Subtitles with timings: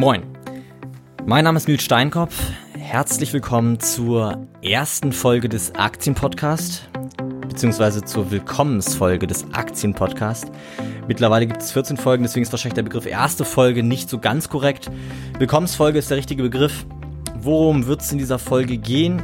[0.00, 0.22] Moin,
[1.26, 2.52] mein Name ist Miel Steinkopf.
[2.78, 6.88] Herzlich willkommen zur ersten Folge des Aktienpodcast,
[7.48, 10.52] beziehungsweise zur Willkommensfolge des Aktienpodcast.
[11.08, 14.48] Mittlerweile gibt es 14 Folgen, deswegen ist wahrscheinlich der Begriff erste Folge nicht so ganz
[14.48, 14.88] korrekt.
[15.36, 16.86] Willkommensfolge ist der richtige Begriff.
[17.34, 19.20] Worum wird es in dieser Folge gehen?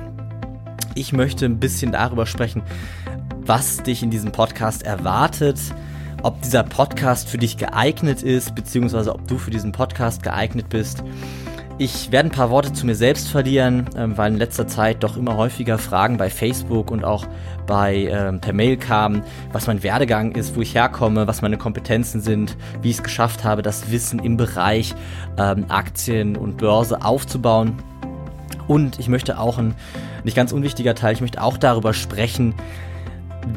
[0.97, 2.65] Ich möchte ein bisschen darüber sprechen,
[3.47, 5.61] was dich in diesem Podcast erwartet,
[6.25, 11.05] ob dieser Podcast für dich geeignet ist, beziehungsweise ob du für diesen Podcast geeignet bist.
[11.77, 15.19] Ich werde ein paar Worte zu mir selbst verlieren, ähm, weil in letzter Zeit doch
[15.19, 17.27] immer häufiger Fragen bei Facebook und auch
[17.67, 22.23] bei ähm, per Mail kamen, was mein Werdegang ist, wo ich herkomme, was meine Kompetenzen
[22.23, 24.95] sind, wie ich es geschafft habe, das Wissen im Bereich
[25.37, 27.83] ähm, Aktien und Börse aufzubauen.
[28.67, 29.75] Und ich möchte auch ein
[30.23, 32.55] nicht ganz unwichtiger Teil, ich möchte auch darüber sprechen,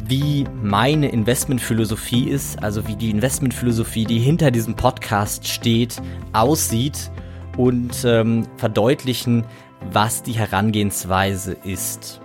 [0.05, 6.01] wie meine Investmentphilosophie ist, also wie die Investmentphilosophie, die hinter diesem Podcast steht,
[6.33, 7.11] aussieht
[7.57, 9.45] und ähm, verdeutlichen,
[9.91, 12.21] was die Herangehensweise ist.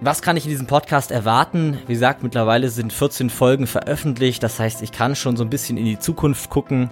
[0.00, 1.78] Was kann ich in diesem Podcast erwarten?
[1.86, 5.76] Wie gesagt, mittlerweile sind 14 Folgen veröffentlicht, das heißt, ich kann schon so ein bisschen
[5.76, 6.90] in die Zukunft gucken.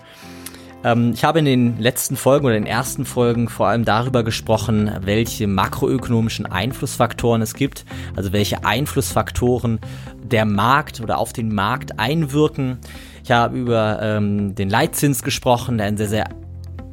[0.87, 4.23] Ähm, ich habe in den letzten Folgen oder in den ersten Folgen vor allem darüber
[4.23, 7.85] gesprochen, welche makroökonomischen Einflussfaktoren es gibt,
[8.15, 9.81] also welche Einflussfaktoren
[10.23, 12.79] der Markt oder auf den Markt einwirken.
[13.25, 16.29] Ich habe über ähm, den Leitzins gesprochen, der ein sehr, sehr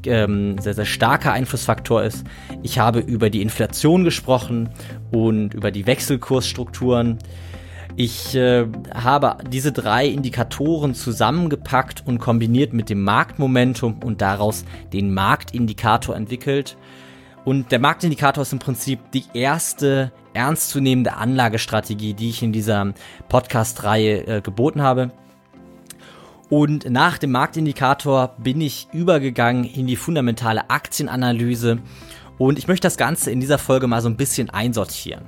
[0.06, 2.26] ähm, sehr, sehr starker Einflussfaktor ist.
[2.62, 4.70] Ich habe über die Inflation gesprochen
[5.12, 7.20] und über die Wechselkursstrukturen.
[7.96, 15.14] Ich äh, habe diese drei Indikatoren zusammengepackt und kombiniert mit dem Marktmomentum und daraus den
[15.14, 16.76] Marktindikator entwickelt.
[17.46, 22.94] Und der Marktindikator ist im Prinzip die erste ernstzunehmende Anlagestrategie, die ich in dieser
[23.30, 25.12] Podcast-Reihe äh, geboten habe.
[26.50, 31.80] Und nach dem Marktindikator bin ich übergegangen in die fundamentale Aktienanalyse.
[32.40, 35.26] Und ich möchte das Ganze in dieser Folge mal so ein bisschen einsortieren.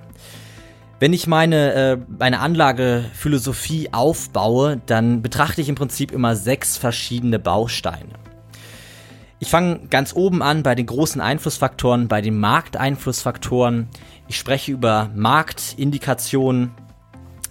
[1.00, 7.38] Wenn ich meine, äh, meine Anlagephilosophie aufbaue, dann betrachte ich im Prinzip immer sechs verschiedene
[7.38, 8.14] Bausteine.
[9.40, 13.90] Ich fange ganz oben an bei den großen Einflussfaktoren, bei den Markteinflussfaktoren.
[14.30, 16.72] Ich spreche über Marktindikationen.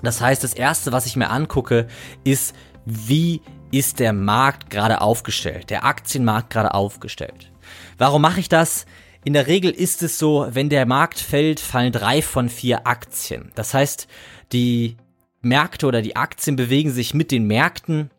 [0.02, 1.86] Das heißt, das Erste, was ich mir angucke,
[2.24, 2.54] ist,
[2.86, 7.52] wie ist der Markt gerade aufgestellt, der Aktienmarkt gerade aufgestellt.
[7.98, 8.86] Warum mache ich das?
[9.24, 13.52] In der Regel ist es so, wenn der Markt fällt, fallen drei von vier Aktien.
[13.54, 14.06] Das heißt,
[14.52, 14.96] die
[15.40, 18.10] Märkte oder die Aktien bewegen sich mit den Märkten.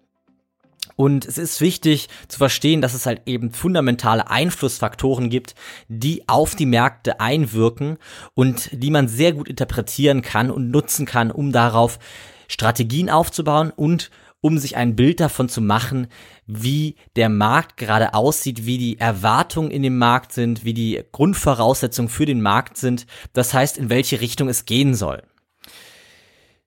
[0.95, 5.53] Und es ist wichtig zu verstehen, dass es halt eben fundamentale Einflussfaktoren gibt,
[5.89, 7.97] die auf die Märkte einwirken
[8.33, 11.99] und die man sehr gut interpretieren kann und nutzen kann, um darauf
[12.47, 14.09] Strategien aufzubauen und
[14.45, 16.05] um sich ein Bild davon zu machen,
[16.45, 22.09] wie der Markt gerade aussieht, wie die Erwartungen in dem Markt sind, wie die Grundvoraussetzungen
[22.09, 25.23] für den Markt sind, das heißt, in welche Richtung es gehen soll.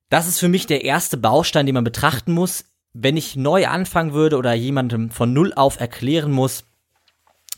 [0.08, 2.64] Das ist für mich der erste Baustein, den man betrachten muss.
[2.94, 6.64] Wenn ich neu anfangen würde oder jemandem von Null auf erklären muss,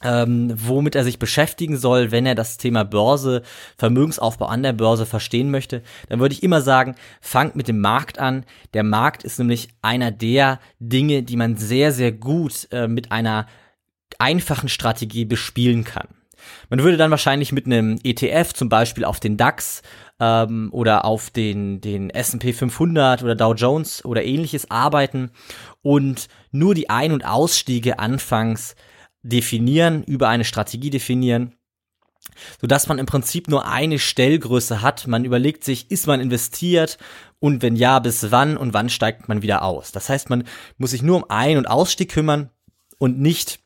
[0.03, 3.43] ähm, womit er sich beschäftigen soll, wenn er das Thema Börse,
[3.77, 8.19] Vermögensaufbau an der Börse verstehen möchte, dann würde ich immer sagen, fangt mit dem Markt
[8.19, 8.45] an.
[8.75, 13.47] Der Markt ist nämlich einer der Dinge, die man sehr, sehr gut äh, mit einer
[14.19, 16.09] einfachen Strategie bespielen kann.
[16.71, 19.83] Man würde dann wahrscheinlich mit einem ETF zum Beispiel auf den DAX
[20.19, 25.31] ähm, oder auf den, den S&P 500 oder Dow Jones oder ähnliches arbeiten
[25.83, 28.75] und nur die Ein- und Ausstiege anfangs
[29.23, 31.55] definieren, über eine Strategie definieren,
[32.61, 35.07] so dass man im Prinzip nur eine Stellgröße hat.
[35.07, 36.99] Man überlegt sich, ist man investiert
[37.39, 39.93] und wenn ja, bis wann und wann steigt man wieder aus.
[39.93, 40.45] Das heißt, man
[40.79, 42.51] muss sich nur um Ein- und Ausstieg kümmern
[42.99, 43.61] und nicht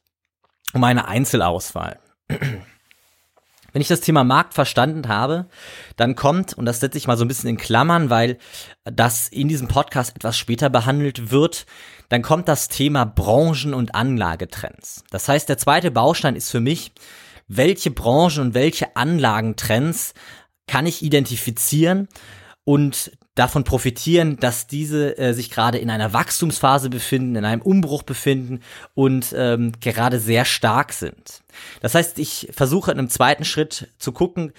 [0.72, 1.98] um eine Einzelauswahl.
[3.74, 5.46] Wenn ich das Thema Markt verstanden habe,
[5.96, 8.38] dann kommt, und das setze ich mal so ein bisschen in Klammern, weil
[8.84, 11.66] das in diesem Podcast etwas später behandelt wird,
[12.08, 15.02] dann kommt das Thema Branchen- und Anlagetrends.
[15.10, 16.92] Das heißt, der zweite Baustein ist für mich,
[17.48, 20.14] welche Branchen und welche Anlagentrends
[20.68, 22.06] kann ich identifizieren
[22.62, 28.02] und davon profitieren, dass diese äh, sich gerade in einer Wachstumsphase befinden, in einem Umbruch
[28.02, 28.60] befinden
[28.94, 31.42] und ähm, gerade sehr stark sind.
[31.80, 34.52] Das heißt, ich versuche in einem zweiten Schritt zu gucken,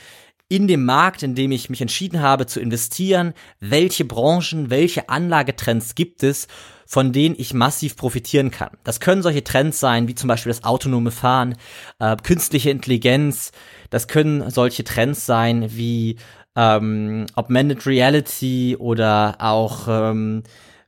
[0.47, 5.95] in dem Markt, in dem ich mich entschieden habe zu investieren, welche Branchen, welche Anlagetrends
[5.95, 6.47] gibt es,
[6.85, 8.77] von denen ich massiv profitieren kann.
[8.83, 11.55] Das können solche Trends sein, wie zum Beispiel das autonome Fahren,
[11.99, 13.51] äh, künstliche Intelligenz.
[13.89, 16.17] Das können solche Trends sein wie
[16.55, 20.43] ähm, Augmented Reality oder auch ähm,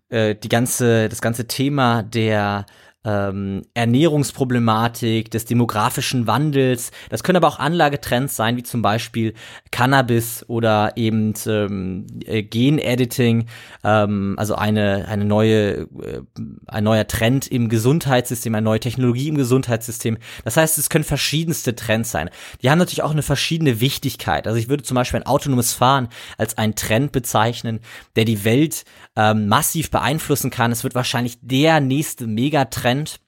[0.10, 2.66] äh, die ganze, das ganze Thema der
[3.06, 6.92] ähm, Ernährungsproblematik, des demografischen Wandels.
[7.10, 9.34] Das können aber auch Anlagetrends sein, wie zum Beispiel
[9.72, 13.46] Cannabis oder eben ähm, äh, Gen-Editing,
[13.84, 16.22] ähm, also eine, eine neue, äh,
[16.68, 20.18] ein neuer Trend im Gesundheitssystem, eine neue Technologie im Gesundheitssystem.
[20.44, 22.30] Das heißt, es können verschiedenste Trends sein.
[22.62, 24.48] Die haben natürlich auch eine verschiedene Wichtigkeit.
[24.48, 27.80] Also ich würde zum Beispiel ein autonomes Fahren als einen Trend bezeichnen,
[28.16, 28.84] der die Welt
[29.18, 30.72] ähm, massiv beeinflussen kann.
[30.72, 33.20] Es wird wahrscheinlich der nächste Megatrend.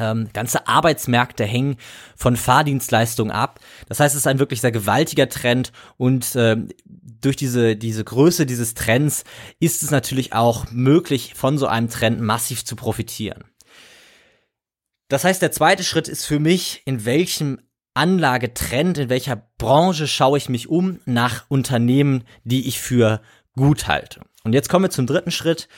[0.00, 1.76] Ähm, ganze Arbeitsmärkte hängen
[2.16, 3.58] von Fahrdienstleistungen ab.
[3.88, 8.46] Das heißt, es ist ein wirklich sehr gewaltiger Trend und äh, durch diese, diese Größe
[8.46, 9.24] dieses Trends
[9.58, 13.42] ist es natürlich auch möglich, von so einem Trend massiv zu profitieren.
[15.08, 17.58] Das heißt, der zweite Schritt ist für mich, in welchem
[17.94, 23.20] Anlagetrend, in welcher Branche schaue ich mich um nach Unternehmen, die ich für
[23.56, 24.20] gut halte.
[24.48, 25.68] Und jetzt kommen wir zum dritten Schritt,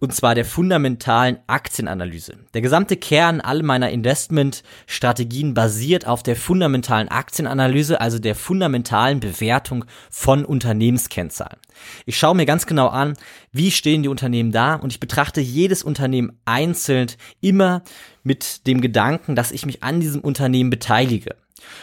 [0.00, 2.34] und zwar der fundamentalen Aktienanalyse.
[2.52, 9.86] Der gesamte Kern all meiner Investmentstrategien basiert auf der fundamentalen Aktienanalyse, also der fundamentalen Bewertung
[10.10, 11.56] von Unternehmenskennzahlen.
[12.04, 13.14] Ich schaue mir ganz genau an,
[13.50, 17.06] wie stehen die Unternehmen da und ich betrachte jedes Unternehmen einzeln
[17.40, 17.80] immer
[18.24, 21.34] mit dem Gedanken, dass ich mich an diesem Unternehmen beteilige.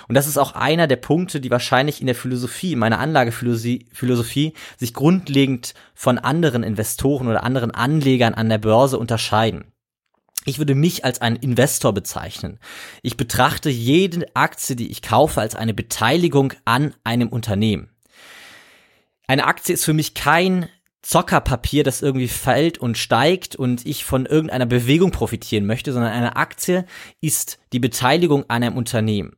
[0.08, 4.54] Und das ist auch einer der Punkte, die wahrscheinlich in der Philosophie, in meiner Anlagephilosophie,
[4.78, 9.66] sich grundlegend von anderen Investoren oder anderen Anlegern an der Börse unterscheiden.
[10.46, 12.60] Ich würde mich als einen Investor bezeichnen.
[13.02, 17.90] Ich betrachte jede Aktie, die ich kaufe, als eine Beteiligung an einem Unternehmen.
[19.28, 20.68] Eine Aktie ist für mich kein
[21.02, 26.36] Zockerpapier, das irgendwie fällt und steigt und ich von irgendeiner Bewegung profitieren möchte, sondern eine
[26.36, 26.86] Aktie
[27.22, 29.36] ist die Beteiligung an einem Unternehmen.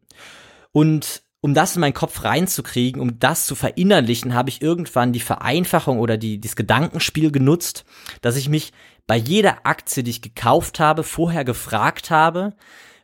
[0.76, 5.22] Und um das in meinen Kopf reinzukriegen, um das zu verinnerlichen, habe ich irgendwann die
[5.22, 7.86] Vereinfachung oder die, das Gedankenspiel genutzt,
[8.20, 8.74] dass ich mich
[9.08, 12.58] bei jeder Aktie, die ich gekauft habe, vorher gefragt habe,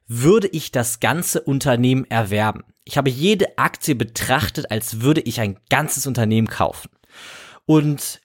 [0.06, 2.66] würde ich das ganze Unternehmen erwerben?
[2.84, 6.90] Ich habe jede Aktie betrachtet, als würde ich ein ganzes Unternehmen kaufen.
[7.66, 8.20] Und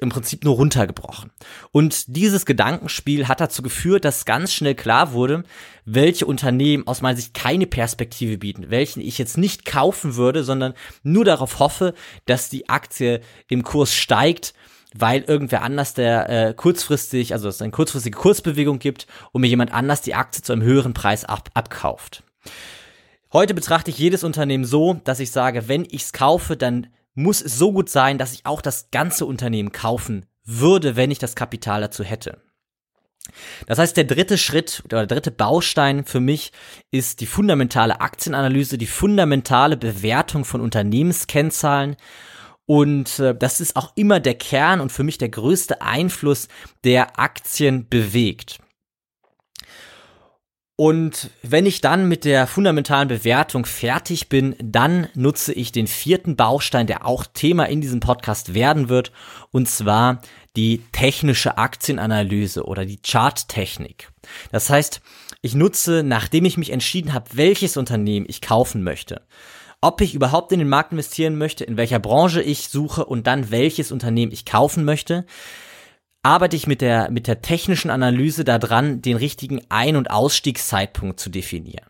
[0.00, 1.30] im Prinzip nur runtergebrochen.
[1.72, 5.44] Und dieses Gedankenspiel hat dazu geführt, dass ganz schnell klar wurde,
[5.84, 10.74] welche Unternehmen aus meiner Sicht keine Perspektive bieten, welchen ich jetzt nicht kaufen würde, sondern
[11.02, 11.94] nur darauf hoffe,
[12.26, 14.54] dass die Aktie im Kurs steigt,
[14.94, 19.72] weil irgendwer anders der äh, kurzfristig, also es eine kurzfristige Kursbewegung gibt und mir jemand
[19.72, 22.24] anders die Aktie zu einem höheren Preis ab, abkauft.
[23.32, 26.88] Heute betrachte ich jedes Unternehmen so, dass ich sage, wenn ich es kaufe, dann
[27.22, 31.18] muss es so gut sein, dass ich auch das ganze Unternehmen kaufen würde, wenn ich
[31.18, 32.42] das Kapital dazu hätte.
[33.66, 36.52] Das heißt, der dritte Schritt oder der dritte Baustein für mich
[36.90, 41.96] ist die fundamentale Aktienanalyse, die fundamentale Bewertung von Unternehmenskennzahlen.
[42.66, 46.48] Und äh, das ist auch immer der Kern und für mich der größte Einfluss,
[46.84, 48.58] der Aktien bewegt.
[50.80, 56.36] Und wenn ich dann mit der fundamentalen Bewertung fertig bin, dann nutze ich den vierten
[56.36, 59.12] Baustein, der auch Thema in diesem Podcast werden wird,
[59.50, 60.22] und zwar
[60.56, 64.08] die technische Aktienanalyse oder die Charttechnik.
[64.52, 65.02] Das heißt,
[65.42, 69.20] ich nutze, nachdem ich mich entschieden habe, welches Unternehmen ich kaufen möchte,
[69.82, 73.50] ob ich überhaupt in den Markt investieren möchte, in welcher Branche ich suche und dann
[73.50, 75.26] welches Unternehmen ich kaufen möchte,
[76.22, 81.30] arbeite ich mit der, mit der technischen Analyse daran, den richtigen Ein- und Ausstiegszeitpunkt zu
[81.30, 81.86] definieren.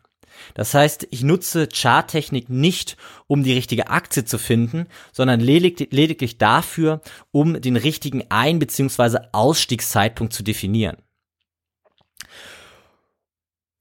[0.54, 6.38] Das heißt, ich nutze Charttechnik nicht, um die richtige Aktie zu finden, sondern ledig lediglich
[6.38, 9.19] dafür, um den richtigen Ein- bzw.
[9.33, 10.97] Ausstiegszeitpunkt zu definieren.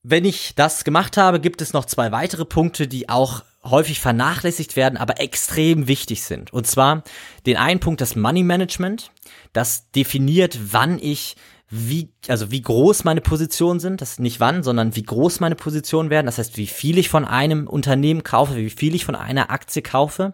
[0.04, 4.76] Wenn ich das gemacht habe, gibt es noch zwei weitere Punkte, die auch häufig vernachlässigt
[4.76, 6.54] werden, aber extrem wichtig sind.
[6.54, 7.04] Und zwar
[7.46, 9.12] den einen Punkt, das Money Management.
[9.54, 11.36] Das definiert, wann ich
[11.70, 16.10] wie, also wie groß meine Positionen sind, das nicht wann, sondern wie groß meine Positionen
[16.10, 19.52] werden, das heißt, wie viel ich von einem Unternehmen kaufe, wie viel ich von einer
[19.52, 20.34] Aktie kaufe.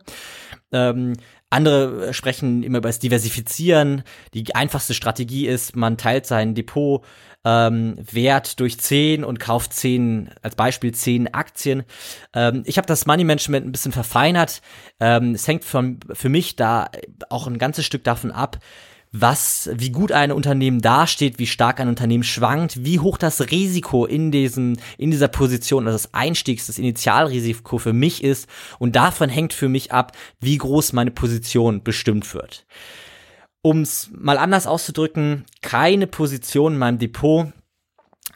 [0.71, 1.13] Ähm,
[1.49, 4.03] andere sprechen immer über das Diversifizieren.
[4.33, 7.03] Die einfachste Strategie ist, man teilt sein Depot
[7.45, 11.83] ähm, Wert durch 10 und kauft 10, als Beispiel 10 Aktien.
[12.33, 14.61] Ähm, ich habe das Money Management ein bisschen verfeinert.
[14.99, 16.89] Ähm, es hängt von, für mich da
[17.29, 18.57] auch ein ganzes Stück davon ab,
[19.11, 24.05] was, wie gut ein Unternehmen dasteht, wie stark ein Unternehmen schwankt, wie hoch das Risiko
[24.05, 28.49] in diesem, in dieser Position, also das Einstiegs, das Initialrisiko für mich ist.
[28.77, 30.11] Und davon hängt für mich ab,
[30.41, 32.65] wie groß meine Position bestimmt wird.
[33.65, 37.51] Um es mal anders auszudrücken, keine Position in meinem Depot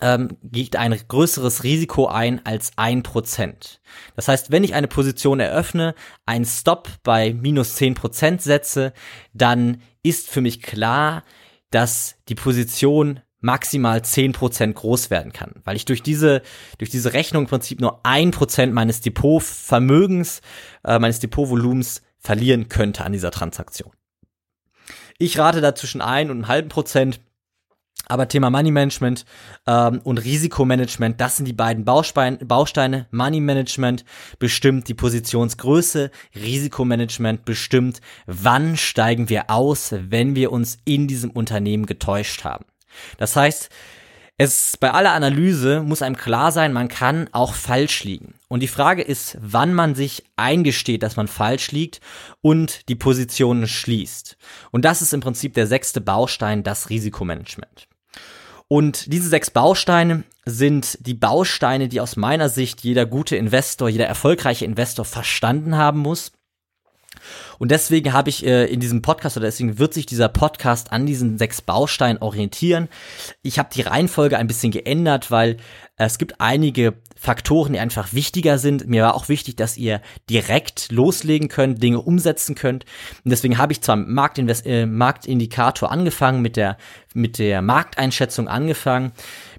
[0.01, 3.79] ähm, geht ein größeres Risiko ein als ein Prozent.
[4.15, 5.93] Das heißt, wenn ich eine Position eröffne,
[6.25, 8.91] einen Stop bei minus zehn Prozent setze,
[9.31, 11.23] dann ist für mich klar,
[11.69, 16.41] dass die Position maximal 10% groß werden kann, weil ich durch diese,
[16.79, 20.41] durch diese Rechnung im Prinzip nur ein Prozent meines Depotvermögens,
[20.83, 23.91] äh, meines Depotvolumens verlieren könnte an dieser Transaktion.
[25.19, 27.19] Ich rate da zwischen ein und einem halben Prozent.
[28.07, 29.25] Aber Thema Money Management
[29.67, 33.07] ähm, und Risikomanagement, das sind die beiden Bausteine, Bausteine.
[33.11, 34.05] Money Management
[34.39, 41.85] bestimmt die Positionsgröße, Risikomanagement bestimmt, wann steigen wir aus, wenn wir uns in diesem Unternehmen
[41.85, 42.65] getäuscht haben.
[43.17, 43.69] Das heißt,
[44.41, 48.35] es bei aller Analyse muss einem klar sein, man kann auch falsch liegen.
[48.47, 51.99] Und die Frage ist, wann man sich eingesteht, dass man falsch liegt
[52.39, 54.37] und die Positionen schließt.
[54.71, 57.89] Und das ist im Prinzip der sechste Baustein, das Risikomanagement.
[58.69, 64.07] Und diese sechs Bausteine sind die Bausteine, die aus meiner Sicht jeder gute Investor, jeder
[64.07, 66.31] erfolgreiche Investor verstanden haben muss
[67.57, 71.05] und deswegen habe ich äh, in diesem Podcast oder deswegen wird sich dieser Podcast an
[71.05, 72.89] diesen sechs Bausteinen orientieren.
[73.41, 75.57] Ich habe die Reihenfolge ein bisschen geändert, weil
[75.97, 78.87] äh, es gibt einige Faktoren, die einfach wichtiger sind.
[78.87, 82.85] Mir war auch wichtig, dass ihr direkt loslegen könnt, Dinge umsetzen könnt.
[83.25, 86.77] Und deswegen habe ich zwar Marktinvest äh, Marktindikator angefangen, mit der,
[87.13, 89.11] mit der Markteinschätzung angefangen,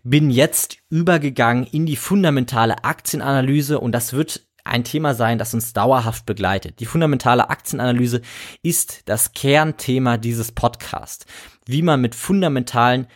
[0.02, 5.72] bin jetzt übergegangen in die fundamentale Aktienanalyse und das wird ein Thema sein, das uns
[5.72, 6.80] dauerhaft begleitet.
[6.80, 8.20] Die fundamentale Aktienanalyse
[8.62, 11.26] ist das Kernthema dieses Podcasts.
[11.66, 13.06] Wie man mit fundamentalen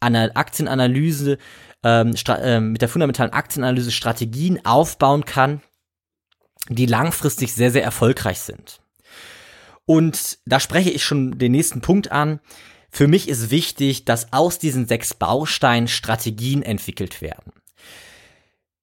[0.00, 1.38] Aktienanalyse,
[1.84, 5.62] ähm, äh, mit der fundamentalen Aktienanalyse Strategien aufbauen kann,
[6.68, 8.80] die langfristig sehr, sehr erfolgreich sind.
[9.84, 12.40] Und da spreche ich schon den nächsten Punkt an.
[12.90, 17.52] Für mich ist wichtig, dass aus diesen sechs Bausteinen Strategien entwickelt werden.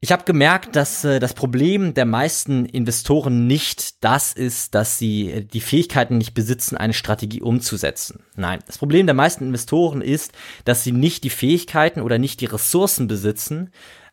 [0.02, 5.30] Ich habe gemerkt, dass äh, das Problem der meisten Investoren nicht das ist, dass sie
[5.30, 8.24] äh, die Fähigkeiten nicht besitzen, eine Strategie umzusetzen.
[8.36, 10.32] Nein, das Problem der meisten Investoren ist,
[10.64, 13.72] dass sie nicht die Fähigkeiten oder nicht die Ressourcen besitzen,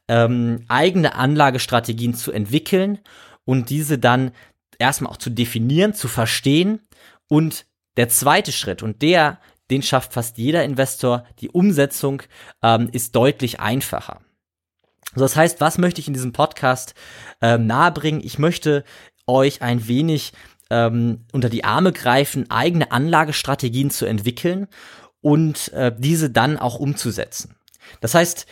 [0.08, 2.98] ähm, eigene Anlagestrategien zu entwickeln
[3.44, 4.32] und diese dann
[4.78, 6.80] erstmal auch zu definieren, zu verstehen.
[7.28, 7.64] Und
[7.96, 9.38] der zweite Schritt, und der,
[9.70, 12.22] den schafft fast jeder Investor, die Umsetzung
[12.60, 14.20] ähm, ist deutlich einfacher.
[15.16, 16.94] So, das heißt, was möchte ich in diesem Podcast
[17.40, 18.20] ähm, nahebringen?
[18.22, 18.84] Ich möchte
[19.26, 20.34] euch ein wenig
[20.68, 24.68] ähm, unter die Arme greifen, eigene Anlagestrategien zu entwickeln
[25.22, 27.56] und äh, diese dann auch umzusetzen.
[28.02, 28.46] Das heißt,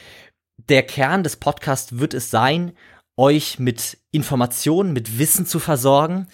[0.57, 2.73] der Kern des Podcasts wird es sein,
[3.19, 6.29] euch mit Informationen, mit Wissen zu versorgen,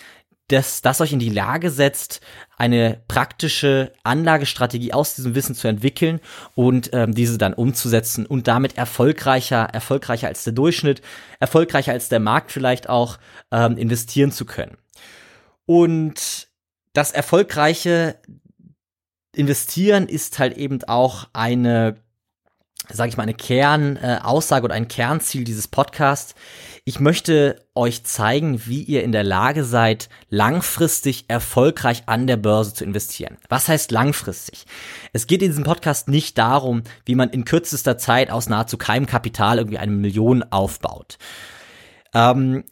[0.52, 2.20] das, das euch in die Lage setzt,
[2.56, 6.20] eine praktische Anlagestrategie aus diesem Wissen zu entwickeln
[6.54, 11.02] und ähm, diese dann umzusetzen und damit erfolgreicher, erfolgreicher als der Durchschnitt,
[11.38, 13.18] erfolgreicher als der Markt vielleicht auch
[13.50, 14.76] ähm, investieren zu können.
[15.66, 16.48] Und
[16.92, 18.16] das erfolgreiche
[19.34, 21.96] Investieren ist halt eben auch eine
[22.92, 26.34] sage ich mal, eine Kernaussage äh, oder ein Kernziel dieses Podcasts.
[26.90, 32.74] Ich möchte euch zeigen, wie ihr in der Lage seid, langfristig erfolgreich an der Börse
[32.74, 33.36] zu investieren.
[33.48, 34.64] Was heißt langfristig?
[35.12, 39.06] Es geht in diesem Podcast nicht darum, wie man in kürzester Zeit aus nahezu keinem
[39.06, 41.18] Kapital irgendwie eine Million aufbaut.
[42.12, 42.64] Ähm,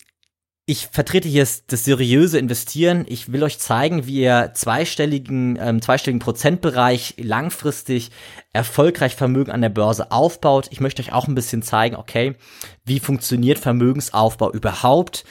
[0.70, 3.06] ich vertrete hier das seriöse Investieren.
[3.08, 8.10] Ich will euch zeigen, wie ihr zweistelligen, ähm, zweistelligen Prozentbereich langfristig
[8.52, 10.68] erfolgreich Vermögen an der Börse aufbaut.
[10.70, 12.36] Ich möchte euch auch ein bisschen zeigen, okay,
[12.84, 15.24] wie funktioniert Vermögensaufbau überhaupt?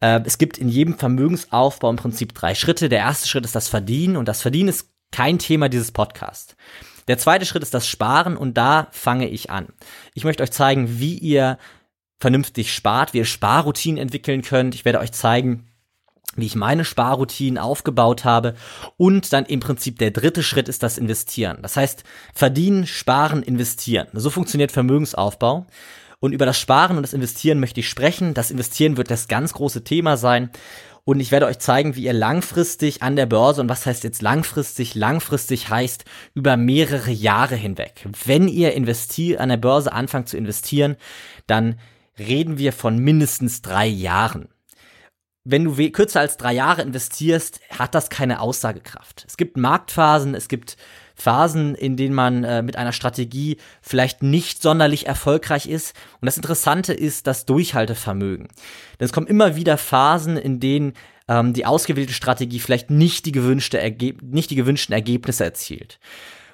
[0.00, 2.88] Äh, es gibt in jedem Vermögensaufbau im Prinzip drei Schritte.
[2.88, 6.56] Der erste Schritt ist das Verdienen und das Verdienen ist kein Thema dieses Podcasts.
[7.06, 9.66] Der zweite Schritt ist das Sparen und da fange ich an.
[10.14, 11.58] Ich möchte euch zeigen, wie ihr
[12.20, 14.74] vernünftig spart, wie ihr Sparroutinen entwickeln könnt.
[14.74, 15.66] Ich werde euch zeigen,
[16.36, 18.54] wie ich meine Sparroutinen aufgebaut habe.
[18.96, 21.58] Und dann im Prinzip der dritte Schritt ist das Investieren.
[21.62, 24.06] Das heißt, verdienen, sparen, investieren.
[24.12, 25.66] So funktioniert Vermögensaufbau.
[26.20, 28.34] Und über das Sparen und das Investieren möchte ich sprechen.
[28.34, 30.50] Das Investieren wird das ganz große Thema sein.
[31.04, 34.20] Und ich werde euch zeigen, wie ihr langfristig an der Börse, und was heißt jetzt
[34.20, 34.94] langfristig?
[34.94, 38.06] Langfristig heißt über mehrere Jahre hinweg.
[38.26, 40.96] Wenn ihr investiert, an der Börse anfangt zu investieren,
[41.46, 41.80] dann
[42.20, 44.48] reden wir von mindestens drei Jahren.
[45.42, 49.24] Wenn du kürzer als drei Jahre investierst, hat das keine Aussagekraft.
[49.26, 50.76] Es gibt Marktphasen, es gibt
[51.14, 55.94] Phasen, in denen man äh, mit einer Strategie vielleicht nicht sonderlich erfolgreich ist.
[56.20, 58.48] Und das Interessante ist das Durchhaltevermögen.
[58.98, 60.92] Denn es kommen immer wieder Phasen, in denen
[61.26, 63.80] ähm, die ausgewählte Strategie vielleicht nicht die, gewünschte
[64.22, 65.98] nicht die gewünschten Ergebnisse erzielt.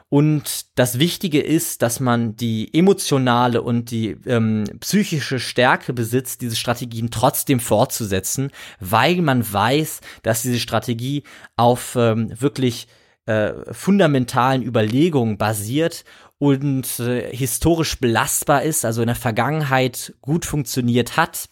[0.09, 6.55] Und das Wichtige ist, dass man die emotionale und die ähm, psychische Stärke besitzt, diese
[6.55, 11.25] Strategien trotzdem fortzusetzen, weil man weiß, dass diese Strategie
[11.57, 12.87] auf ähm, wirklich
[13.27, 16.05] äh, fundamentalen Überlegungen basiert
[16.39, 21.49] und äh, historisch belastbar ist, also in der Vergangenheit gut funktioniert hat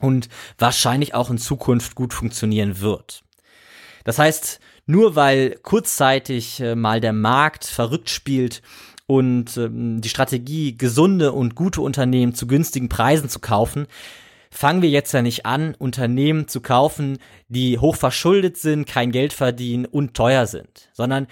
[0.00, 3.22] und wahrscheinlich auch in Zukunft gut funktionieren wird.
[4.04, 8.62] Das heißt, nur weil kurzzeitig äh, mal der Markt verrückt spielt
[9.06, 13.86] und ähm, die Strategie, gesunde und gute Unternehmen zu günstigen Preisen zu kaufen,
[14.50, 17.18] fangen wir jetzt ja nicht an, Unternehmen zu kaufen,
[17.48, 21.28] die hoch verschuldet sind, kein Geld verdienen und teuer sind, sondern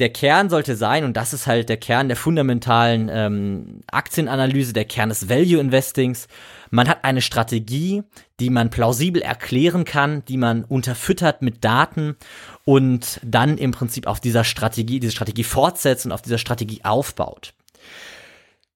[0.00, 4.86] der Kern sollte sein, und das ist halt der Kern der fundamentalen ähm, Aktienanalyse, der
[4.86, 6.26] Kern des Value Investings.
[6.70, 8.02] Man hat eine Strategie,
[8.40, 12.16] die man plausibel erklären kann, die man unterfüttert mit Daten
[12.64, 17.52] und dann im Prinzip auf dieser Strategie, diese Strategie fortsetzt und auf dieser Strategie aufbaut.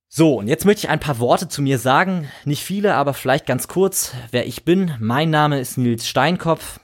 [0.08, 2.28] So, und jetzt möchte ich ein paar Worte zu mir sagen.
[2.44, 4.92] Nicht viele, aber vielleicht ganz kurz, wer ich bin.
[5.00, 6.78] Mein Name ist Nils Steinkopf.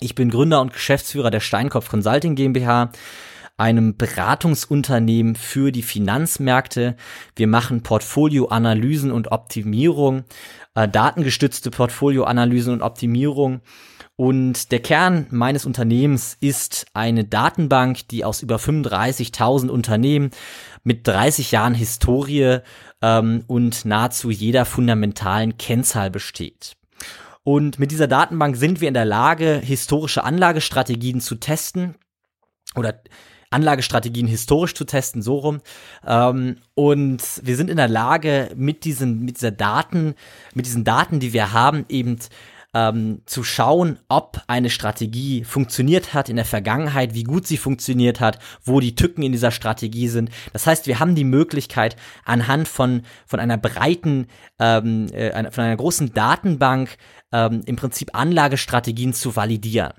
[0.00, 2.90] Ich bin Gründer und Geschäftsführer der Steinkopf Consulting GmbH
[3.62, 6.96] einem Beratungsunternehmen für die Finanzmärkte.
[7.36, 10.24] Wir machen Portfolioanalysen und Optimierung,
[10.74, 13.60] äh, datengestützte Portfolioanalysen und Optimierung.
[14.16, 20.32] Und der Kern meines Unternehmens ist eine Datenbank, die aus über 35.000 Unternehmen
[20.82, 22.58] mit 30 Jahren Historie
[23.00, 26.72] ähm, und nahezu jeder fundamentalen Kennzahl besteht.
[27.44, 31.94] Und mit dieser Datenbank sind wir in der Lage, historische Anlagestrategien zu testen
[32.74, 33.00] oder
[33.52, 35.60] Anlagestrategien historisch zu testen, so rum.
[36.06, 40.14] Ähm, und wir sind in der Lage, mit diesen, mit dieser Daten,
[40.54, 42.18] mit diesen Daten, die wir haben, eben
[42.74, 48.20] ähm, zu schauen, ob eine Strategie funktioniert hat in der Vergangenheit, wie gut sie funktioniert
[48.20, 50.30] hat, wo die Tücken in dieser Strategie sind.
[50.52, 54.26] Das heißt, wir haben die Möglichkeit, anhand von, von einer breiten,
[54.58, 56.96] ähm, äh, von einer großen Datenbank
[57.30, 59.92] ähm, im Prinzip Anlagestrategien zu validieren.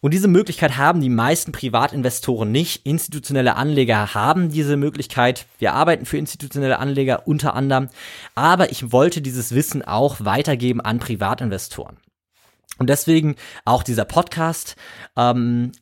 [0.00, 2.84] Und diese Möglichkeit haben die meisten Privatinvestoren nicht.
[2.84, 5.46] Institutionelle Anleger haben diese Möglichkeit.
[5.58, 7.88] Wir arbeiten für institutionelle Anleger unter anderem.
[8.34, 11.98] Aber ich wollte dieses Wissen auch weitergeben an Privatinvestoren.
[12.78, 14.76] Und deswegen auch dieser Podcast.
[15.16, 15.72] Ähm,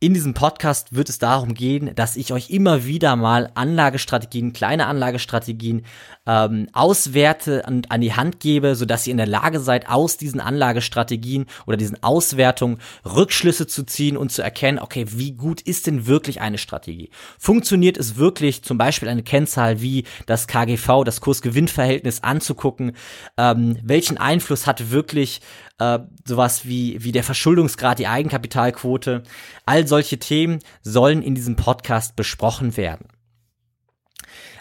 [0.00, 4.86] in diesem Podcast wird es darum gehen, dass ich euch immer wieder mal Anlagestrategien, kleine
[4.86, 5.86] Anlagestrategien
[6.26, 10.40] ähm, auswerte und an die Hand gebe, sodass ihr in der Lage seid, aus diesen
[10.40, 16.06] Anlagestrategien oder diesen Auswertungen Rückschlüsse zu ziehen und zu erkennen, okay, wie gut ist denn
[16.06, 17.08] wirklich eine Strategie?
[17.38, 22.92] Funktioniert es wirklich, zum Beispiel eine Kennzahl wie das KGV, das Kurs-Gewinn-Verhältnis anzugucken?
[23.38, 25.40] Ähm, welchen Einfluss hat wirklich
[25.78, 29.22] äh, sowas wie, wie der Verschuldungsgrad, die Eigenkapitalquote.
[29.66, 33.08] All solche Themen sollen in diesem Podcast besprochen werden.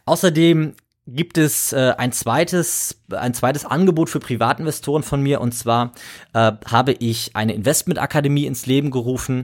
[0.06, 5.91] Außerdem gibt es äh, ein zweites ein zweites Angebot für Privatinvestoren von mir und zwar
[6.34, 9.43] äh, habe ich eine Investmentakademie ins Leben gerufen.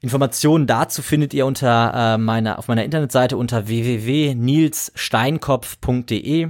[0.00, 6.48] Informationen dazu findet ihr unter äh, meiner auf meiner Internetseite unter www.nilssteinkopf.de.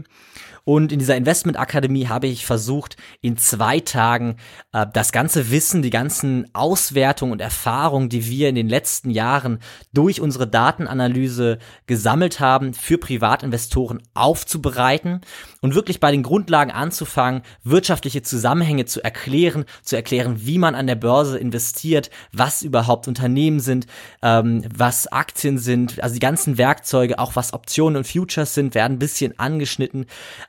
[0.69, 4.35] Und in dieser Investmentakademie habe ich versucht, in zwei Tagen
[4.73, 9.61] äh, das ganze Wissen, die ganzen Auswertungen und Erfahrungen, die wir in den letzten Jahren
[9.93, 15.21] durch unsere Datenanalyse gesammelt haben, für Privatinvestoren aufzubereiten
[15.61, 20.89] und wirklich bei den Grundlagen anzufangen, wirtschaftliche Zusammenhänge zu erklären, zu erklären, wie man an
[20.89, 23.87] der Börse investiert, was überhaupt Unternehmen sind,
[24.21, 28.95] ähm, was Aktien sind, also die ganzen Werkzeuge, auch was Optionen und Futures sind, werden
[28.95, 30.07] ein bisschen angeschnitten.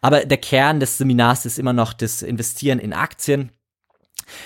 [0.08, 3.52] Aber der Kern des Seminars ist immer noch das Investieren in Aktien.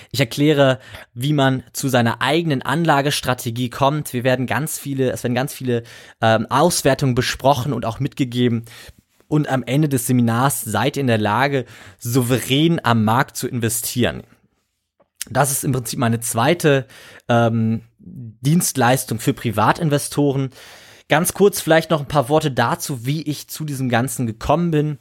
[0.10, 0.80] Ich erkläre,
[1.14, 4.12] wie man zu seiner eigenen Anlagestrategie kommt.
[4.12, 5.84] Wir werden ganz viele, es werden ganz viele
[6.20, 8.66] ähm, Auswertungen besprochen und auch mitgegeben.
[9.28, 11.66] Und am Ende des Seminars seid ihr in der Lage,
[12.00, 14.24] souverän am Markt zu investieren.
[15.30, 16.88] Das ist im Prinzip meine zweite
[17.30, 20.50] ähm, Dienstleistung für Privatinvestoren.
[21.08, 24.98] Ganz kurz vielleicht noch ein paar Worte dazu, wie ich zu diesem Ganzen gekommen bin.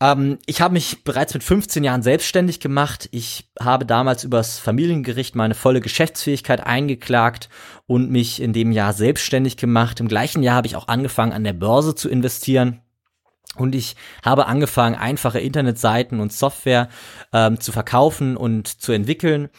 [0.00, 3.08] Ähm, ich habe mich bereits mit 15 Jahren selbstständig gemacht.
[3.12, 7.48] Ich habe damals übers Familiengericht meine volle Geschäftsfähigkeit eingeklagt
[7.86, 10.00] und mich in dem Jahr selbstständig gemacht.
[10.00, 12.80] Im gleichen Jahr habe ich auch angefangen, an der Börse zu investieren.
[13.56, 16.88] Und ich habe angefangen, einfache Internetseiten und Software
[17.32, 19.50] ähm, zu verkaufen und zu entwickeln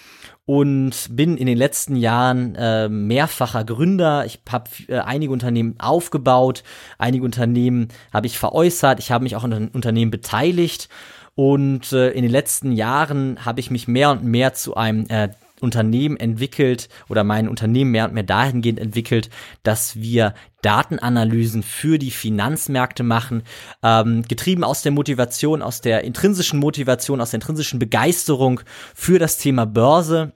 [0.45, 4.25] und bin in den letzten Jahren äh, mehrfacher Gründer.
[4.25, 6.63] Ich habe äh, einige Unternehmen aufgebaut,
[6.97, 10.89] einige Unternehmen habe ich veräußert, ich habe mich auch an Unternehmen beteiligt
[11.36, 15.30] und äh, in den letzten Jahren habe ich mich mehr und mehr zu einem äh,
[15.62, 19.30] Unternehmen entwickelt oder mein Unternehmen mehr und mehr dahingehend entwickelt,
[19.63, 23.43] dass wir Datenanalysen für die Finanzmärkte machen,
[23.84, 28.62] ähm, getrieben aus der Motivation, aus der intrinsischen Motivation, aus der intrinsischen Begeisterung
[28.93, 30.34] für das Thema Börse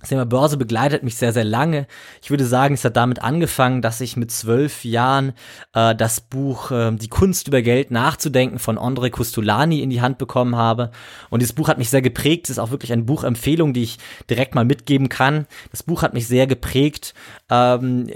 [0.00, 1.86] Das Thema Börse begleitet mich sehr, sehr lange.
[2.22, 5.32] Ich würde sagen, es hat damit angefangen, dass ich mit zwölf Jahren
[5.72, 10.18] äh, das Buch äh, Die Kunst über Geld nachzudenken von André Costolani in die Hand
[10.18, 10.90] bekommen habe.
[11.30, 12.46] Und dieses Buch hat mich sehr geprägt.
[12.46, 15.46] Es ist auch wirklich eine Buchempfehlung, die ich direkt mal mitgeben kann.
[15.70, 17.14] Das Buch hat mich sehr geprägt,
[17.48, 18.06] ähm,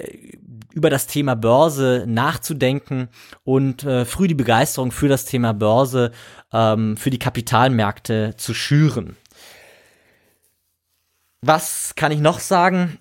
[0.75, 3.09] über das Thema Börse nachzudenken
[3.45, 6.13] und äh, früh die Begeisterung für das Thema Börse,
[6.53, 9.17] ähm, für die Kapitalmärkte zu schüren.
[11.41, 12.99] Was kann ich noch sagen?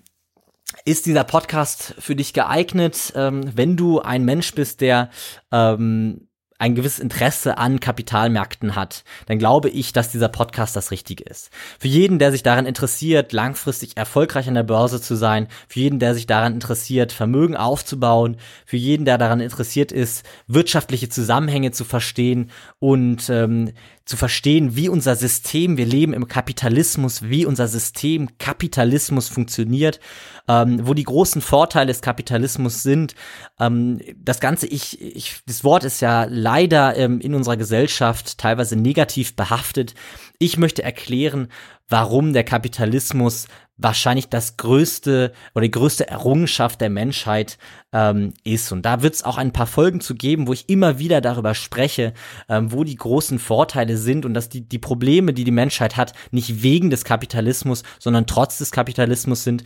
[0.84, 5.10] Ist dieser Podcast für dich geeignet, ähm, wenn du ein Mensch bist, der
[5.50, 11.24] ähm, ein gewisses Interesse an Kapitalmärkten hat, dann glaube ich, dass dieser Podcast das Richtige
[11.24, 11.50] ist.
[11.78, 16.00] Für jeden, der sich daran interessiert, langfristig erfolgreich an der Börse zu sein, für jeden,
[16.00, 21.84] der sich daran interessiert, Vermögen aufzubauen, für jeden, der daran interessiert ist, wirtschaftliche Zusammenhänge zu
[21.84, 23.72] verstehen und ähm,
[24.08, 30.00] zu verstehen, wie unser System, wir leben im Kapitalismus, wie unser System Kapitalismus funktioniert,
[30.48, 33.14] ähm, wo die großen Vorteile des Kapitalismus sind.
[33.60, 38.76] Ähm, das Ganze, ich, ich, das Wort ist ja leider ähm, in unserer Gesellschaft teilweise
[38.76, 39.94] negativ behaftet.
[40.38, 41.48] Ich möchte erklären,
[41.90, 43.46] warum der Kapitalismus
[43.78, 47.58] wahrscheinlich das größte oder die größte Errungenschaft der Menschheit
[47.92, 48.72] ähm, ist.
[48.72, 51.54] Und da wird es auch ein paar Folgen zu geben, wo ich immer wieder darüber
[51.54, 52.12] spreche,
[52.48, 56.12] ähm, wo die großen Vorteile sind und dass die, die Probleme, die die Menschheit hat,
[56.32, 59.64] nicht wegen des Kapitalismus, sondern trotz des Kapitalismus sind.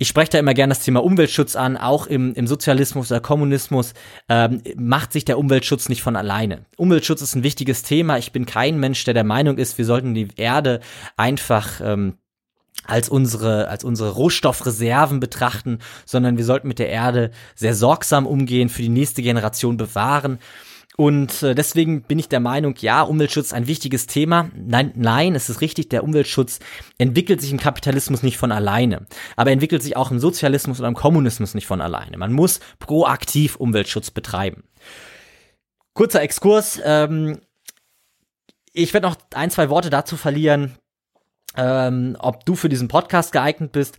[0.00, 3.94] Ich spreche da immer gerne das Thema Umweltschutz an, auch im, im Sozialismus oder Kommunismus
[4.28, 6.66] ähm, macht sich der Umweltschutz nicht von alleine.
[6.76, 8.16] Umweltschutz ist ein wichtiges Thema.
[8.16, 10.78] Ich bin kein Mensch, der der Meinung ist, wir sollten die Erde
[11.16, 12.14] einfach ähm,
[12.88, 18.68] als unsere, als unsere Rohstoffreserven betrachten, sondern wir sollten mit der Erde sehr sorgsam umgehen,
[18.68, 20.38] für die nächste Generation bewahren.
[20.96, 24.50] Und äh, deswegen bin ich der Meinung, ja, Umweltschutz ist ein wichtiges Thema.
[24.56, 26.58] Nein, nein, es ist richtig, der Umweltschutz
[26.96, 29.06] entwickelt sich im Kapitalismus nicht von alleine.
[29.36, 32.16] Aber entwickelt sich auch im Sozialismus oder im Kommunismus nicht von alleine.
[32.16, 34.64] Man muss proaktiv Umweltschutz betreiben.
[35.94, 36.80] Kurzer Exkurs.
[36.82, 37.38] Ähm,
[38.72, 40.78] ich werde noch ein, zwei Worte dazu verlieren,
[41.58, 43.98] ähm, ob du für diesen Podcast geeignet bist.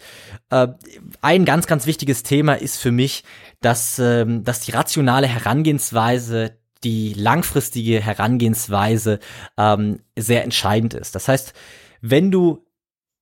[0.49, 0.69] Äh,
[1.21, 3.23] ein ganz, ganz wichtiges Thema ist für mich,
[3.61, 9.19] dass, ähm, dass die rationale Herangehensweise, die langfristige Herangehensweise
[9.57, 11.13] ähm, sehr entscheidend ist.
[11.13, 11.53] Das heißt,
[12.01, 12.65] wenn du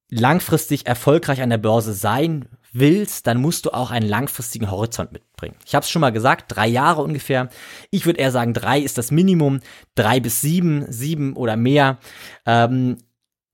[0.10, 5.56] langfristig erfolgreich an der Börse sein willst, dann musst du auch einen langfristigen Horizont mitbringen.
[5.66, 7.50] Ich habe es schon mal gesagt, drei Jahre ungefähr.
[7.90, 9.62] Ich würde eher sagen, drei ist das Minimum,
[9.96, 11.98] drei bis sieben, sieben oder mehr.
[12.46, 12.98] Ähm,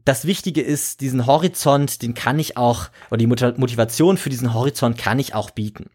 [0.06, 4.98] das Wichtige ist, diesen Horizont, den kann ich auch, oder die Motivation für diesen Horizont
[4.98, 5.90] kann ich auch bieten.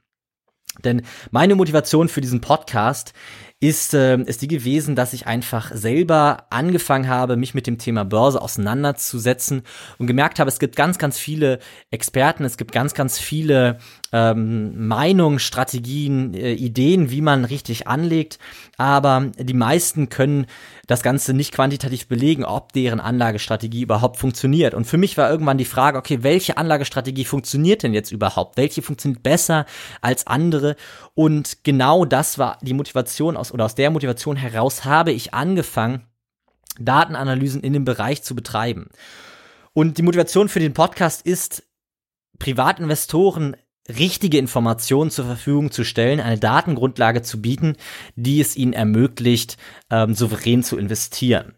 [0.84, 3.12] Denn meine Motivation für diesen Podcast
[3.60, 8.04] ist, äh, ist die gewesen, dass ich einfach selber angefangen habe, mich mit dem Thema
[8.04, 9.62] Börse auseinanderzusetzen
[9.98, 11.58] und gemerkt habe, es gibt ganz, ganz viele
[11.90, 13.78] Experten, es gibt ganz, ganz viele
[14.12, 18.38] ähm, Meinungen, Strategien, äh, Ideen, wie man richtig anlegt,
[18.76, 20.46] aber die meisten können
[20.88, 24.72] das Ganze nicht quantitativ belegen, ob deren Anlagestrategie überhaupt funktioniert.
[24.72, 28.56] Und für mich war irgendwann die Frage, okay, welche Anlagestrategie funktioniert denn jetzt überhaupt?
[28.56, 29.66] Welche funktioniert besser
[30.00, 30.76] als andere?
[31.14, 36.06] Und genau das war die Motivation aus, oder aus der Motivation heraus habe ich angefangen,
[36.80, 38.88] Datenanalysen in dem Bereich zu betreiben.
[39.74, 41.64] Und die Motivation für den Podcast ist,
[42.38, 43.56] Privatinvestoren
[43.88, 47.76] richtige Informationen zur Verfügung zu stellen, eine Datengrundlage zu bieten,
[48.16, 49.56] die es ihnen ermöglicht,
[49.90, 51.54] ähm, souverän zu investieren.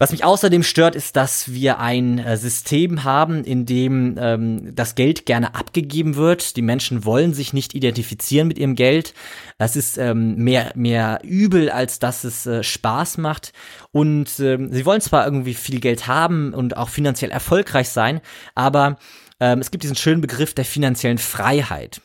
[0.00, 4.94] Was mich außerdem stört, ist, dass wir ein äh, System haben, in dem ähm, das
[4.94, 6.56] Geld gerne abgegeben wird.
[6.56, 9.12] Die Menschen wollen sich nicht identifizieren mit ihrem Geld.
[9.58, 13.52] Das ist ähm, mehr, mehr übel, als dass es äh, Spaß macht.
[13.92, 18.22] Und ähm, sie wollen zwar irgendwie viel Geld haben und auch finanziell erfolgreich sein,
[18.54, 18.96] aber
[19.40, 22.00] ähm, es gibt diesen schönen Begriff der finanziellen Freiheit.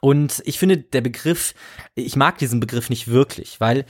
[0.00, 1.54] Und ich finde, der Begriff,
[1.94, 3.84] ich mag diesen Begriff nicht wirklich, weil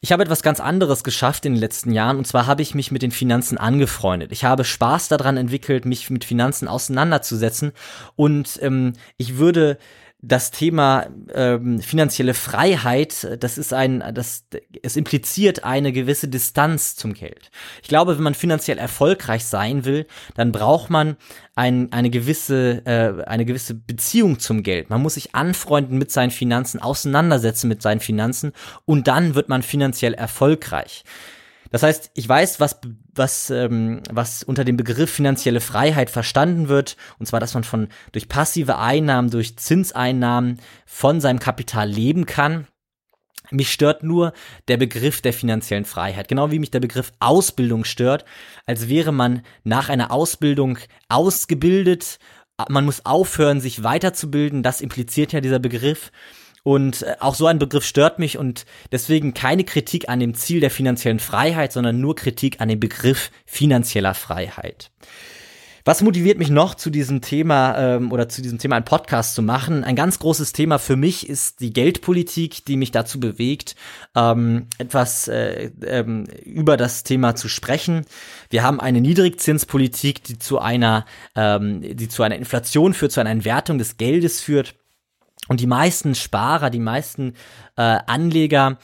[0.00, 2.90] ich habe etwas ganz anderes geschafft in den letzten Jahren und zwar habe ich mich
[2.90, 4.32] mit den Finanzen angefreundet.
[4.32, 7.72] Ich habe Spaß daran entwickelt, mich mit Finanzen auseinanderzusetzen
[8.14, 9.78] und ähm, ich würde
[10.26, 14.46] das Thema ähm, finanzielle Freiheit, das ist ein, das,
[14.82, 17.50] es impliziert eine gewisse Distanz zum Geld.
[17.82, 21.16] Ich glaube, wenn man finanziell erfolgreich sein will, dann braucht man
[21.54, 24.88] ein, eine gewisse, äh, eine gewisse Beziehung zum Geld.
[24.88, 28.52] Man muss sich anfreunden mit seinen Finanzen, auseinandersetzen mit seinen Finanzen
[28.86, 31.04] und dann wird man finanziell erfolgreich.
[31.74, 32.78] Das heißt, ich weiß, was,
[33.16, 37.88] was, ähm, was unter dem Begriff finanzielle Freiheit verstanden wird, und zwar, dass man von
[38.12, 42.68] durch passive Einnahmen, durch Zinseinnahmen von seinem Kapital leben kann.
[43.50, 44.34] Mich stört nur
[44.68, 48.24] der Begriff der finanziellen Freiheit, genau wie mich der Begriff Ausbildung stört,
[48.66, 52.20] als wäre man nach einer Ausbildung ausgebildet,
[52.68, 56.12] man muss aufhören, sich weiterzubilden, das impliziert ja dieser Begriff.
[56.64, 60.58] Und äh, auch so ein Begriff stört mich und deswegen keine Kritik an dem Ziel
[60.60, 64.90] der finanziellen Freiheit, sondern nur Kritik an dem Begriff finanzieller Freiheit.
[65.86, 69.42] Was motiviert mich noch zu diesem Thema ähm, oder zu diesem Thema einen Podcast zu
[69.42, 69.84] machen?
[69.84, 73.76] Ein ganz großes Thema für mich ist die Geldpolitik, die mich dazu bewegt,
[74.16, 78.06] ähm, etwas äh, ähm, über das Thema zu sprechen.
[78.48, 81.04] Wir haben eine Niedrigzinspolitik, die zu einer,
[81.36, 84.76] ähm, die zu einer Inflation führt, zu einer Entwertung des Geldes führt.
[85.48, 87.34] Und die meisten Sparer, die meisten
[87.76, 88.78] äh, Anleger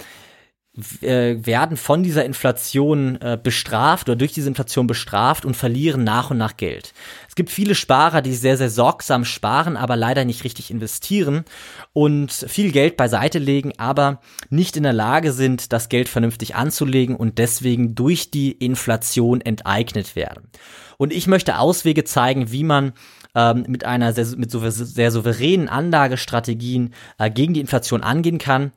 [1.00, 6.30] äh, werden von dieser Inflation äh, bestraft oder durch diese Inflation bestraft und verlieren nach
[6.30, 6.94] und nach Geld.
[7.28, 11.44] Es gibt viele Sparer, die sehr, sehr sorgsam sparen, aber leider nicht richtig investieren
[11.92, 17.16] und viel Geld beiseite legen, aber nicht in der Lage sind, das Geld vernünftig anzulegen
[17.16, 20.50] und deswegen durch die Inflation enteignet werden.
[20.98, 22.92] Und ich möchte Auswege zeigen, wie man
[23.34, 28.72] ähm, mit einer sehr, mit so, sehr souveränen Anlagestrategien äh, gegen die Inflation angehen kann.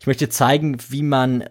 [0.00, 1.44] Ich möchte zeigen, wie man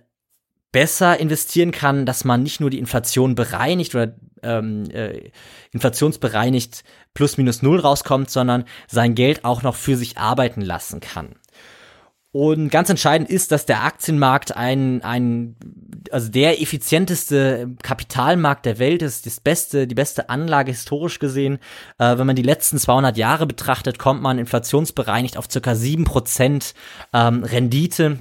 [0.72, 5.32] besser investieren kann, dass man nicht nur die Inflation bereinigt oder ähm, äh,
[5.72, 6.84] inflationsbereinigt
[7.14, 11.36] plus minus null rauskommt, sondern sein Geld auch noch für sich arbeiten lassen kann.
[12.34, 15.58] Und ganz entscheidend ist, dass der Aktienmarkt ein, ein,
[16.12, 21.60] also der effizienteste Kapitalmarkt der Welt ist, das beste, die beste Anlage historisch gesehen.
[21.98, 26.74] Äh, wenn man die letzten 200 Jahre betrachtet, kommt man inflationsbereinigt auf circa 7%
[27.14, 28.20] ähm, Rendite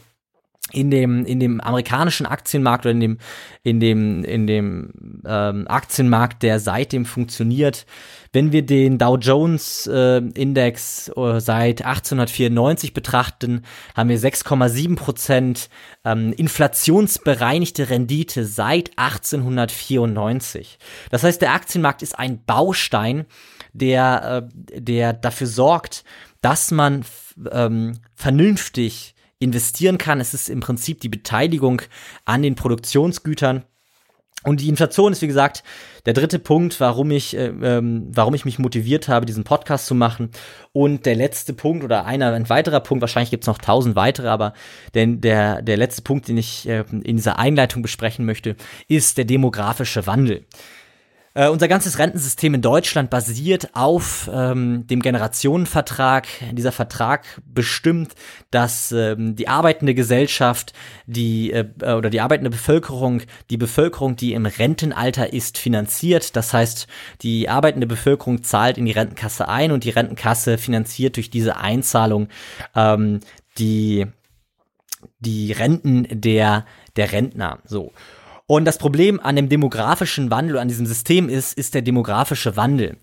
[0.73, 3.19] in dem in dem amerikanischen Aktienmarkt oder in dem
[3.63, 7.87] in dem in dem ähm, Aktienmarkt, der seitdem funktioniert.
[8.33, 13.63] Wenn wir den Dow Jones äh, Index äh, seit 1894 betrachten,
[13.97, 15.69] haben wir 6,7 Prozent
[16.05, 20.79] ähm, inflationsbereinigte Rendite seit 1894.
[21.11, 23.27] Das heißt, der Aktienmarkt ist ein Baustein,
[23.73, 26.05] der äh, der dafür sorgt,
[26.41, 27.05] dass man
[27.51, 30.21] ähm, vernünftig investieren kann.
[30.21, 31.83] Es ist im Prinzip die Beteiligung
[32.25, 33.65] an den Produktionsgütern.
[34.43, 35.63] Und die Inflation ist, wie gesagt,
[36.07, 39.95] der dritte Punkt, warum ich, äh, ähm, warum ich mich motiviert habe, diesen Podcast zu
[39.95, 40.31] machen.
[40.73, 44.29] Und der letzte Punkt oder einer, ein weiterer Punkt, wahrscheinlich gibt es noch tausend weitere,
[44.29, 44.55] aber
[44.95, 48.57] denn der, der letzte Punkt, den ich äh, in dieser Einleitung besprechen möchte,
[48.89, 50.47] ist der demografische Wandel.
[51.33, 56.27] Äh, unser ganzes Rentensystem in Deutschland basiert auf ähm, dem Generationenvertrag.
[56.53, 58.15] Dieser Vertrag bestimmt,
[58.51, 60.73] dass ähm, die arbeitende Gesellschaft,
[61.07, 66.35] die äh, oder die arbeitende Bevölkerung, die Bevölkerung, die im Rentenalter ist, finanziert.
[66.35, 66.89] Das heißt,
[67.23, 72.29] die arbeitende Bevölkerung zahlt in die Rentenkasse ein und die Rentenkasse finanziert durch diese Einzahlung
[72.75, 73.21] ähm,
[73.59, 74.07] die
[75.21, 76.67] die Renten der
[76.97, 77.61] der Rentner.
[77.65, 77.93] So.
[78.51, 82.97] Und das Problem an dem demografischen Wandel, an diesem System ist, ist der demografische Wandel.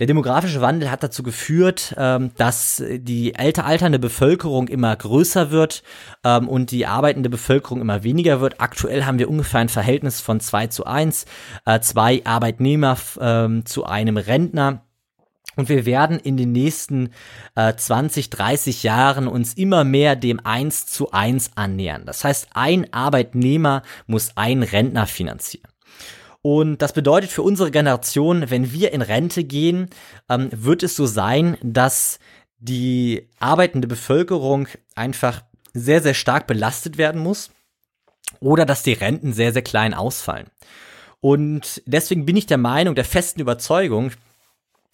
[0.00, 5.84] Der demografische Wandel hat dazu geführt, ähm, dass die älter alternde Bevölkerung immer größer wird
[6.24, 8.60] ähm, und die arbeitende Bevölkerung immer weniger wird.
[8.60, 11.26] Aktuell haben wir ungefähr ein Verhältnis von zwei zu eins,
[11.64, 14.82] äh, zwei Arbeitnehmer ähm, zu einem Rentner.
[15.58, 17.10] Und wir werden in den nächsten
[17.56, 22.04] äh, 20, 30 Jahren uns immer mehr dem 1 zu 1 annähern.
[22.06, 25.68] Das heißt, ein Arbeitnehmer muss einen Rentner finanzieren.
[26.42, 29.90] Und das bedeutet für unsere Generation, wenn wir in Rente gehen,
[30.28, 32.20] ähm, wird es so sein, dass
[32.58, 35.42] die arbeitende Bevölkerung einfach
[35.74, 37.50] sehr, sehr stark belastet werden muss
[38.38, 40.46] oder dass die Renten sehr, sehr klein ausfallen.
[41.20, 44.12] Und deswegen bin ich der Meinung, der festen Überzeugung,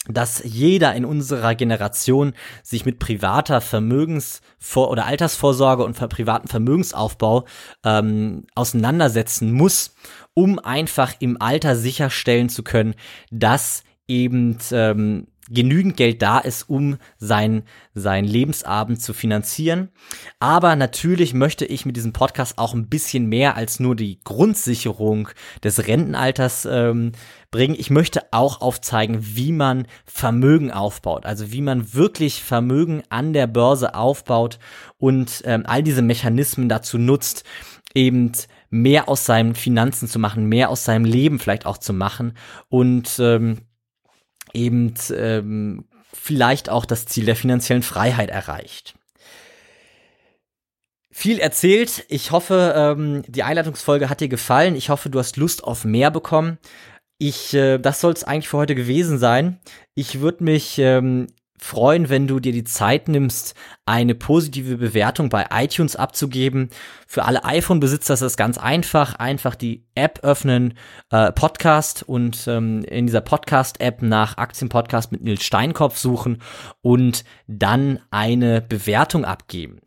[0.08, 4.42] dass jeder in unserer Generation sich mit privater Vermögens-
[4.74, 7.44] oder Altersvorsorge und privaten Vermögensaufbau
[7.84, 9.94] ähm, auseinandersetzen muss,
[10.34, 12.94] um einfach im Alter sicherstellen zu können,
[13.30, 19.90] dass eben ähm, genügend Geld da ist, um sein, sein Lebensabend zu finanzieren.
[20.40, 25.28] Aber natürlich möchte ich mit diesem Podcast auch ein bisschen mehr als nur die Grundsicherung
[25.62, 27.12] des Rentenalters ähm,
[27.50, 27.76] bringen.
[27.78, 33.46] Ich möchte auch aufzeigen, wie man Vermögen aufbaut, also wie man wirklich Vermögen an der
[33.46, 34.58] Börse aufbaut
[34.98, 37.44] und ähm, all diese Mechanismen dazu nutzt,
[37.94, 38.32] eben
[38.70, 42.36] mehr aus seinen Finanzen zu machen, mehr aus seinem Leben vielleicht auch zu machen
[42.68, 43.58] und ähm,
[44.54, 48.94] eben ähm, vielleicht auch das Ziel der finanziellen Freiheit erreicht.
[51.10, 52.04] Viel erzählt.
[52.08, 54.74] Ich hoffe, ähm, die Einleitungsfolge hat dir gefallen.
[54.74, 56.58] Ich hoffe, du hast Lust auf mehr bekommen.
[57.18, 59.60] Ich, äh, das soll es eigentlich für heute gewesen sein.
[59.94, 61.28] Ich würde mich ähm,
[61.64, 63.54] freuen, wenn du dir die Zeit nimmst,
[63.86, 66.68] eine positive Bewertung bei iTunes abzugeben.
[67.06, 69.14] Für alle iPhone-Besitzer ist das ganz einfach.
[69.14, 70.74] Einfach die App öffnen,
[71.10, 76.42] äh, Podcast und ähm, in dieser Podcast-App nach Aktienpodcast mit Nils Steinkopf suchen
[76.82, 79.80] und dann eine Bewertung abgeben.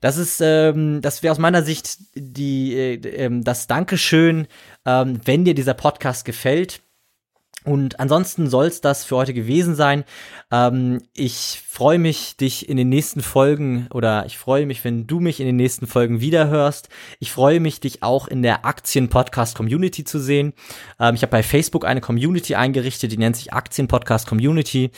[0.00, 4.46] Das ist, ähm, das wäre aus meiner Sicht die, äh, äh, das Dankeschön,
[4.86, 6.80] ähm, wenn dir dieser Podcast gefällt
[7.68, 10.04] und ansonsten soll es das für heute gewesen sein.
[10.50, 15.20] Ähm, ich freue mich, dich in den nächsten Folgen oder ich freue mich, wenn du
[15.20, 16.88] mich in den nächsten Folgen wiederhörst.
[17.20, 20.54] Ich freue mich, dich auch in der Aktien-Podcast-Community zu sehen.
[20.98, 24.90] Ähm, ich habe bei Facebook eine Community eingerichtet, die nennt sich Aktien-Podcast-Community.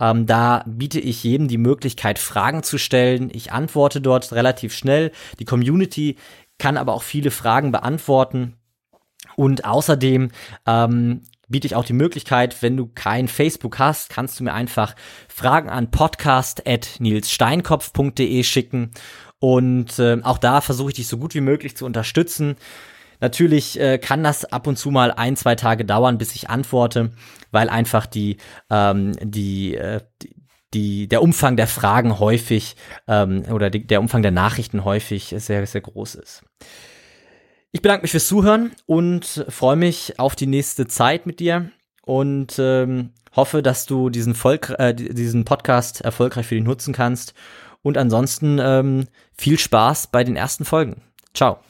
[0.00, 3.28] Ähm, da biete ich jedem die Möglichkeit, Fragen zu stellen.
[3.34, 5.12] Ich antworte dort relativ schnell.
[5.40, 6.16] Die Community
[6.58, 8.56] kann aber auch viele Fragen beantworten.
[9.36, 10.30] Und außerdem
[10.66, 14.94] ähm, biete ich auch die Möglichkeit, wenn du kein Facebook hast, kannst du mir einfach
[15.28, 18.92] Fragen an podcast.nilssteinkopf.de schicken
[19.38, 22.56] und äh, auch da versuche ich dich so gut wie möglich zu unterstützen.
[23.20, 27.12] Natürlich äh, kann das ab und zu mal ein, zwei Tage dauern, bis ich antworte,
[27.50, 28.38] weil einfach die,
[28.70, 30.00] ähm, die, äh,
[30.72, 32.76] die, der Umfang der Fragen häufig
[33.06, 36.42] ähm, oder die, der Umfang der Nachrichten häufig sehr, sehr groß ist.
[37.74, 42.54] Ich bedanke mich fürs Zuhören und freue mich auf die nächste Zeit mit dir und
[42.60, 47.34] ähm, hoffe, dass du diesen, Volk, äh, diesen Podcast erfolgreich für dich nutzen kannst.
[47.82, 51.02] Und ansonsten ähm, viel Spaß bei den ersten Folgen.
[51.34, 51.64] Ciao.